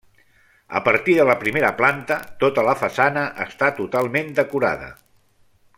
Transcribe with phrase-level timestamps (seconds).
[0.79, 4.91] A partir de la primera planta, tota la façana està totalment decorada.